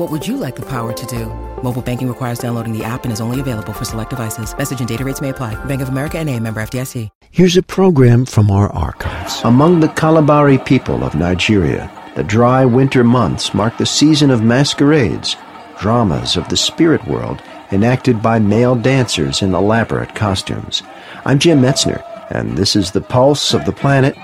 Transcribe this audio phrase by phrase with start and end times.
[0.00, 1.26] What would you like the power to do?
[1.62, 4.56] Mobile banking requires downloading the app and is only available for select devices.
[4.56, 5.62] Message and data rates may apply.
[5.66, 7.10] Bank of America and a member FDIC.
[7.30, 9.42] Here's a program from our archives.
[9.44, 15.36] Among the Kalabari people of Nigeria, the dry winter months mark the season of masquerades,
[15.78, 20.82] dramas of the spirit world enacted by male dancers in elaborate costumes.
[21.26, 24.16] I'm Jim Metzner, and this is the pulse of the planet.